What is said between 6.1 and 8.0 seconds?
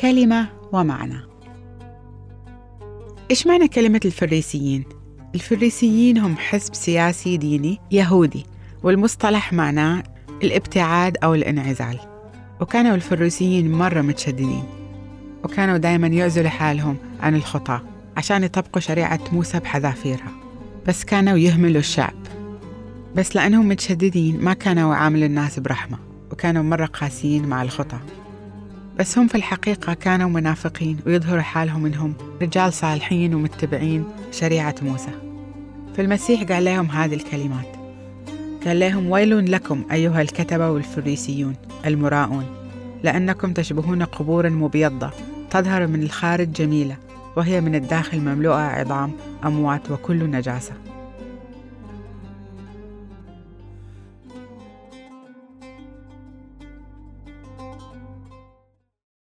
هم حزب سياسي ديني